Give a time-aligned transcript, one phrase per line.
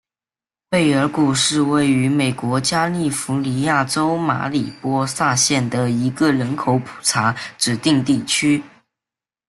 [0.67, 8.63] 贝尔谷是位于美国加利福尼亚州马里波萨县的一个人口普查指定地区。